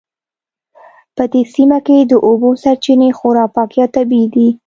[1.15, 4.49] په دې سیمه کې د اوبو سرچینې خورا پاکې او طبیعي دي